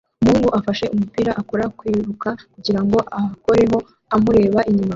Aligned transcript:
Umuhungu 0.21 0.49
afashe 0.59 0.85
umupira 0.93 1.31
akora 1.41 1.65
kwiruka 1.77 2.29
kugirango 2.53 2.97
akoreho 3.21 3.77
amureba 4.15 4.59
inyuma 4.69 4.89